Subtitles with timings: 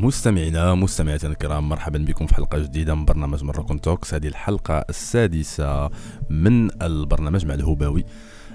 [0.00, 4.14] مستمعينا مستمعاتنا الكرام مرحبا بكم في حلقة جديدة من برنامج Moroccan Talks.
[4.14, 5.90] هذه الحلقة السادسة
[6.30, 8.04] من البرنامج مع الهباوي.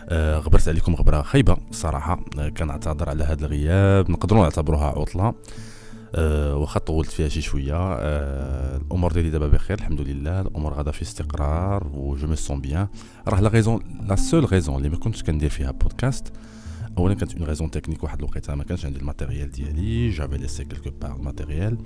[0.09, 2.25] آه غبرت عليكم غبرة خايبة صراحة.
[2.39, 4.11] آه كنعتذر على هذا الغياب.
[4.11, 5.33] نقدروا نعتبروها عطلة.
[6.15, 7.93] آه واخا طولت فيها شي شوية.
[8.77, 10.41] الأمور ديالي دابا بخير الحمد لله.
[10.41, 12.87] الأمور غادا في استقرار و je me sens bien
[13.27, 16.33] راه la raison la seule raison اللي ما كنتش كندير فيها بودكاست
[16.98, 20.90] اولا كانت اون ريزون تكنيك واحد الوقيته ما كانش عندي الماتيريال ديالي جافي ليسي كيلكو
[21.02, 21.78] بار الماتيريال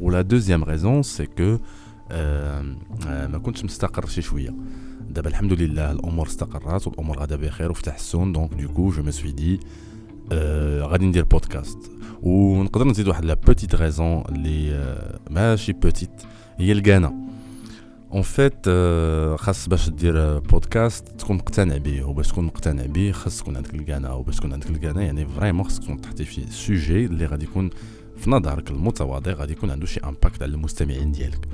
[0.00, 1.58] ولا دوزيام ريزون سي كو
[3.30, 4.54] ما كنتش مستقر شي شويه
[5.10, 9.32] دابا الحمد لله الامور استقرات والامور غادا بخير وفي تحسن دونك دوكو جو مي سوي
[9.32, 9.60] دي
[10.80, 11.78] غادي ندير بودكاست
[12.22, 16.22] ونقدر نزيد واحد لا بوتيت ريزون اللي ماشي بوتيت
[16.56, 17.14] هي الكانا
[18.13, 18.69] اون فيت
[19.39, 24.13] خاص باش دير بودكاست تكون مقتنع به وباش تكون مقتنع به خاص تكون عندك الكانا
[24.13, 27.69] وباش تكون عندك الكانا يعني فريمون خاص تكون تحطي في سوجي اللي غادي يكون
[28.17, 31.47] في نظرك المتواضع غادي يكون عنده شي impact على المستمعين ديالك.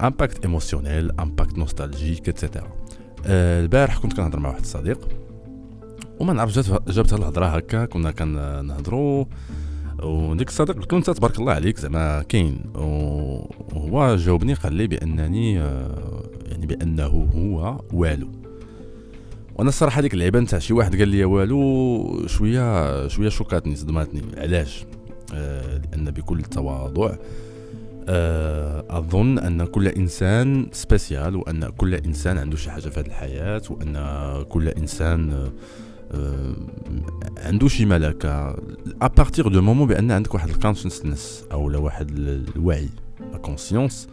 [0.00, 2.72] impact émotionnel impact nostalgique et cetera
[3.26, 5.08] البارح كنت كنهضر مع واحد الصديق
[6.20, 9.24] وما نعرف جابتها الهضرة هكا كنا كنهضروا
[10.02, 12.60] وديك الصديق قلت له تبارك الله عليك زعما كاين.
[12.74, 18.28] وهو جاوبني قال لي بأنني يعني بأنه هو والو.
[19.54, 24.22] وأنا الصراحة ديك اللعيبة نتاع شي واحد قال لي والو شوية شوية شوكاتني صدماتني.
[24.36, 24.84] علاش؟
[25.34, 27.14] آه لأن بكل تواضع
[28.08, 33.62] آه أظن أن كل إنسان سبيسيال وأن كل إنسان عنده شي حاجة في هذه الحياة
[33.70, 33.96] وأن
[34.48, 35.52] كل إنسان آه
[37.37, 38.55] عنده شي ملكه
[39.01, 42.11] ابارتيغ دو مومون بان عندك واحد الكونسيسنس او لا واحد
[42.55, 42.89] الوعي
[43.31, 44.07] لا كونسيونس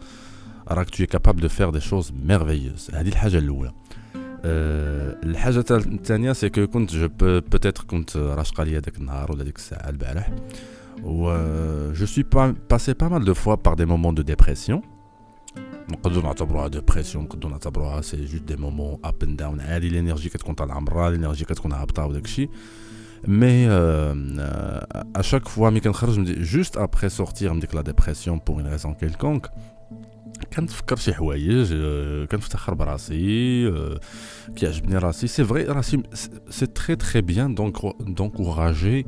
[0.68, 3.72] راك تو كابابل دو فير دي شوز ميرفيوز هذه الحاجه الاولى
[4.44, 9.56] أه الحاجه الثانيه سي كو كنت جو بوتيتر كنت راشقه ليا داك النهار ولا ديك
[9.56, 10.30] الساعه البارح
[11.02, 11.36] و
[11.92, 12.24] جو سوي
[12.70, 14.82] باسي با مال دو فوا بار دي مومون دو ديبرسيون
[15.90, 20.54] نقدروا نعتبروها ديبرسيون نقدروا نعتبروها سي جوست دي مومون اب اند داون عادي لينيرجي كتكون
[20.54, 22.50] طالعه مرة لينيرجي كتكون هابطه وداك الشيء
[23.28, 23.68] مي
[25.16, 29.50] اشاك فوا ملي كنخرج جوست ابخي سورتير من ديك لا ديبرسيون بور اون ريزون كيلكونك
[30.56, 31.74] كنتفكر شي حوايج
[32.30, 33.72] كنفتخر براسي
[34.56, 36.02] كيعجبني راسي سي فري راسي
[36.50, 39.06] سي تري تري بيان دونك دونكوراجي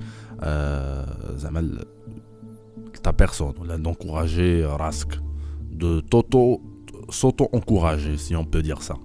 [1.35, 1.79] زعما
[3.03, 5.21] تا بيرسون ولا دونكوراجي راسك
[5.77, 6.61] de t'auto
[7.11, 8.97] s'auto-encourager si on peut dire ça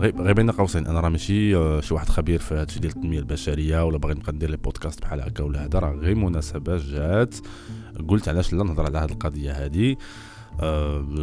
[0.00, 1.50] غير بين قوسين انا راه ماشي
[1.82, 5.20] شي واحد خبير في هادشي ديال التنميه البشريه ولا باغي نبقى ندير لي بودكاست بحال
[5.20, 7.34] هكا ولا هذا راه غير مناسبه جات
[8.08, 9.98] قلت علاش لا نهضر على هاد القضيه هادي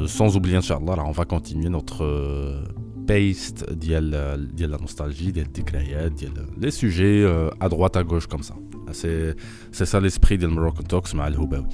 [0.06, 1.96] سون اوبلي ان شاء الله راه اون فا كونتينيي نوتر
[2.98, 8.42] بيست ديال ديال لا نوستالجي ديال الذكريات ديال لي سوجي ا دروات ا غوش كوم
[8.42, 8.56] سا
[8.92, 9.36] سي
[9.72, 11.68] سي سا ليسبري ديال مروكن توكس مع الهباوي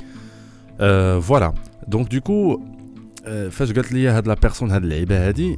[1.21, 1.53] فوالا
[1.87, 2.61] دونك دوكو
[3.50, 5.56] فاش قالت لي هاد la personne هاد اللعيبة هادي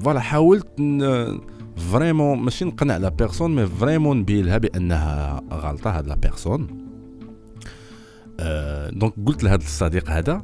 [0.00, 0.66] voilà حاولت
[1.76, 6.66] vraiment ماشي نقنع la personne mais vraiment نبين لها بأنها غلطة هاد la personne.
[8.90, 10.42] donc قلت لهاد الصديق هذا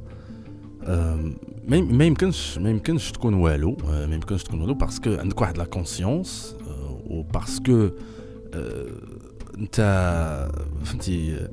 [1.68, 5.64] ما يمكنش ما يمكنش تكون والو ما يمكنش تكون والو parce que عندك واحد la
[5.64, 6.56] conscience
[7.06, 7.88] و parce que
[9.58, 9.76] انت
[10.84, 11.48] فهمتي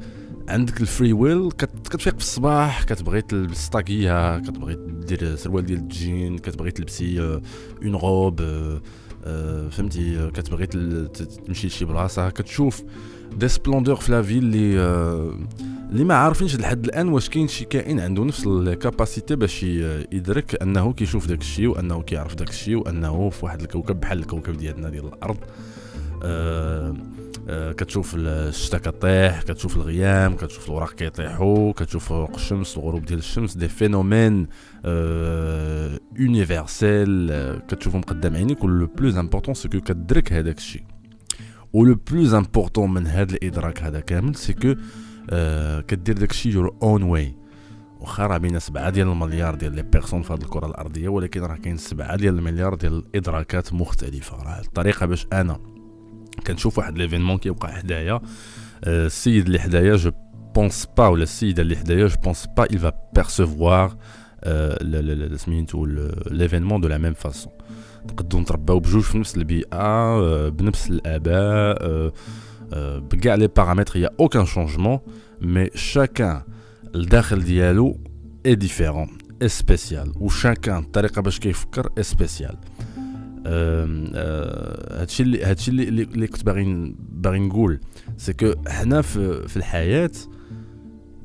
[0.50, 1.52] عندك ال free will
[1.90, 7.20] كتفيق في الصباح كتبغي تلبس طاقية كتبغي دير سروال ديال الجين كتبغي تلبسي
[7.84, 8.42] une robe
[9.72, 10.68] فهمتي؟ كتبغي
[11.48, 12.30] تمشي لشي بلاصة.
[12.30, 12.84] كتشوف
[13.36, 14.80] des splendeurs في la ville اللي
[15.92, 20.62] اللي ما عارفينش لحد الآن واش كاين شي كائن عنده نفس ال capacité باش يدرك
[20.62, 24.90] أنه كيشوف داك الشيء وأنه كيعرف داك الشيء وأنه في واحد الكوكب بحال الكوكب ديالنا
[24.90, 25.38] ديال الأرض.
[26.24, 26.96] أه
[27.50, 33.68] كتشوف الشتا كطيح كتشوف الغيام كتشوف الوراق كيطيحوا كتشوف فوق الشمس الغروب ديال الشمس des
[33.68, 34.48] phénomènes
[36.16, 37.32] universels
[37.68, 38.64] كتشوفهم قدام عينيك.
[38.64, 40.84] و le plus important c'est que كتدرك هذاك الشيء.
[41.74, 44.76] و لو بلوز امبورطون من هذا الإدراك هذا كامل سي كو
[45.88, 47.36] كدير داك الشيء يور اون واي
[48.00, 51.56] واخا راه بين سبعة ديال المليار ديال لي بيرسون في هذه الكرة الأرضية ولكن راه
[51.56, 54.44] كاين سبعة ديال المليار ديال الإدراكات مختلفة.
[54.44, 55.77] راه الطريقة باش أنا
[56.47, 58.21] كنشوف واحد ليفينمون كيوقع حدايا
[58.87, 60.11] السيد اللي حدايا جو
[60.55, 63.97] بونس با ولا السيده اللي حدايا جو بونس با il va percevoir
[65.37, 65.87] سميتو
[66.31, 67.53] ليفينمون دو لا ميم فاسون
[68.05, 72.13] نقدروا نترباو بجوج في نفس البيئه بنفس الاباء
[72.99, 74.99] بكاع لي بارامتر يا اوكان شونجمون
[75.41, 76.43] مي شاكان
[76.95, 77.99] الداخل ديالو
[78.47, 79.09] اي ديفيرون
[79.43, 82.57] اي سبيسيال وشاكان الطريقه باش كيفكر اي سبيسيال
[83.46, 87.80] هادشي اللي هادشي اللي اللي كنت باغي باغي نقول
[88.18, 90.12] سي كو حنا في, في الحياة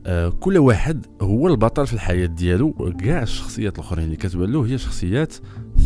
[0.06, 4.78] آه كل واحد هو البطل في الحياة ديالو كاع الشخصيات الأخرين اللي كتبان له هي
[4.78, 5.34] شخصيات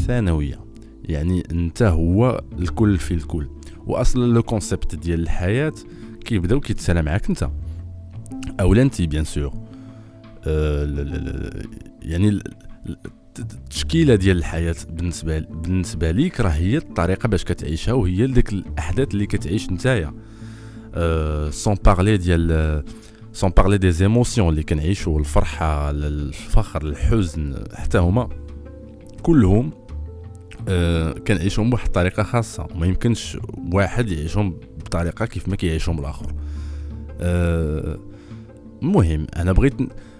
[0.06, 0.64] ثانوية.
[1.04, 3.48] يعني أنت هو الكل في الكل.
[3.86, 5.72] واصلا le concept ديال الحياة
[6.24, 7.50] كيبداو كيتسالى معاك أنت.
[8.60, 9.54] اولا أنت bien sûr
[10.46, 11.62] آه
[12.02, 12.38] يعني
[13.38, 19.26] التشكيلة ديال الحياة بالنسبة بالنسبة ليك راه هي الطريقة باش كتعيشها وهي ديك الأحداث اللي
[19.26, 20.14] كتعيش نتايا.
[20.94, 22.84] أه sans parler ديال
[23.32, 28.28] سون بارلي دي زيموسيون اللي كنعيشوا الفرحة الفخر الحزن حتى هما
[29.22, 29.70] كلهم
[30.68, 32.66] أه كنعيشهم بواحد الطريقة خاصة.
[32.74, 33.38] وما يمكنش
[33.72, 36.34] واحد يعيشهم بطريقة كيف ما كيعيشهم الآخر.
[37.20, 37.98] أه
[38.82, 39.74] المهم أنا بغيت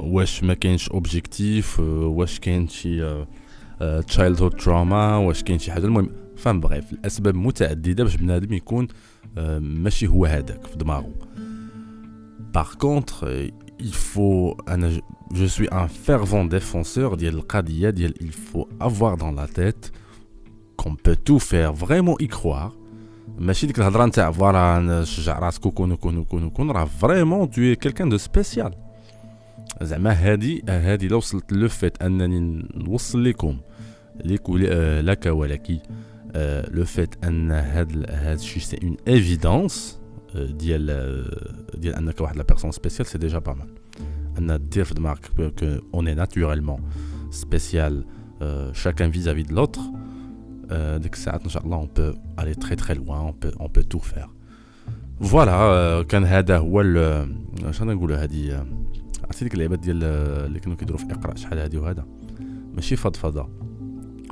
[0.00, 3.24] واش ما كاينش اوبجيكتيف واش كاين شي
[4.06, 8.88] تشايلد هود تروما واش كاين شي حاجه المهم فهم بغيف الاسباب متعدده باش بنادم يكون
[9.38, 11.14] أه ماشي هو هذاك في دماغه
[12.54, 13.50] باغ كونتر
[13.82, 15.00] il faut انا
[15.34, 19.92] je suis un fervent défenseur ديال القضيه ديال il faut avoir dans la tête
[20.76, 22.72] qu'on peut tout faire vraiment y croire
[23.38, 28.08] ماشي ديك الهضره نتاع فوالا نشجع راسك وكون وكون وكون وكون راه فريمون تو كيلكان
[28.08, 28.81] دو سبيسيال
[29.82, 33.58] زعما هادي هادي لو وصلت لو فيت انني نوصل لكم
[34.24, 35.82] ليك لك ولك
[36.70, 39.98] لو فيت ان هاد هاد الشيء سي اون ايفيدونس
[40.34, 40.86] ديال
[41.74, 43.68] ديال انك واحد لا بيرسون سبيسيال سي ديجا با مال
[44.38, 46.90] ان دير في دماغك كو اون اي ناتوريلمون
[47.30, 48.04] سبيسيال
[48.72, 49.80] chacun vis-à-vis de l'autre
[51.02, 53.80] ديك الساعات ان شاء الله اون بو الي تري تري لوان اون بو اون بو
[53.80, 54.28] تو فير
[55.20, 56.82] فوالا كان هذا هو
[57.70, 58.66] شنو نقولوا هذه
[59.33, 62.05] عرفتي ديك اللعبات ديال اللي كانوا كيديروا في اقرا شحال هادي وهذا.
[62.73, 63.49] ماشي فضفضة.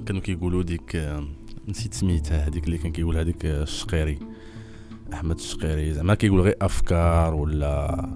[0.05, 1.19] كانوا كيقولوا ديك
[1.67, 4.19] نسيت سميتها هذيك اللي كان كيقول هذيك الشقيري
[5.13, 5.93] أحمد الشقيري.
[5.93, 8.09] زعما كيقول غير أفكار ولا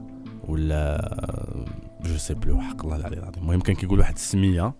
[0.47, 3.43] ولا je sais plus حق الله العلي العظيم.
[3.43, 4.73] المهم كان كيقول واحد السمية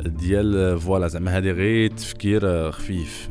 [0.00, 3.28] ديال voilà زعما هذه غير تفكير خفيف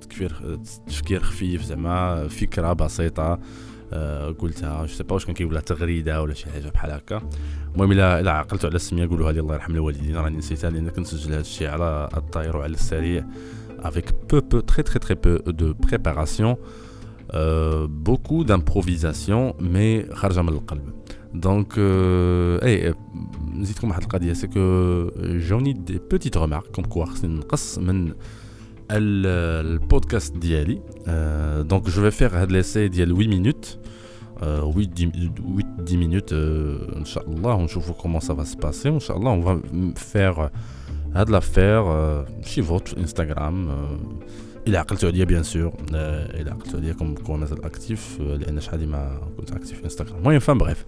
[0.00, 3.38] تفكير تفكير خفيف زعما فكرة بسيطة.
[4.39, 7.21] قلتها جو سي با واش كان كيقولها تغريده ولا شي حاجه بحال هكا
[7.73, 11.31] المهم الا الا عقلتوا على السميه قولوا هذه الله يرحم الوالدين راني نسيتها لان كنسجل
[11.31, 13.25] هذا الشيء على الطاير وعلى السريع
[13.81, 16.57] avec peu peu très très très peu de préparation
[17.33, 20.93] euh, beaucoup d'improvisation mais خارجه من القلب
[21.33, 22.93] دونك اي
[23.55, 28.13] نزيدكم واحد القضيه سي كو جوني دي بوتيت ريمارك كوم كوا خصني نقص من
[28.93, 30.81] البودكاست ديالي
[31.63, 33.77] دونك جو في فيغ هاد ليسي ديال 8 مينوت
[34.39, 34.89] 8
[35.87, 40.03] 10 مينوت ان شاء الله ونشوفوا كومون سا فا سباسي وان شاء الله اون فا
[40.03, 40.47] فيغ
[41.15, 41.83] هاد لافير
[42.45, 43.69] شي فوت في انستغرام
[44.67, 49.21] الى عقلتوا عليا بيان سور الى عقلتوا عليا كوم كون مازال اكتيف لان شحال ما
[49.37, 50.85] كنت اكتيف في انستغرام المهم فان بغيف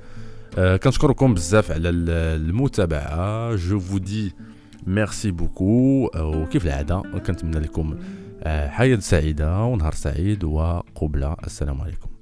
[0.84, 4.34] كنشكركم بزاف على المتابعه جو فو دي
[4.87, 7.99] ميرسي بوكو وكيف العاده كنتمنى لكم
[8.47, 11.37] حياة سعيدة ونهار سعيد وقبلة.
[11.45, 12.16] السلام عليكم.